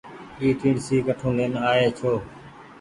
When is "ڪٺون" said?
1.07-1.31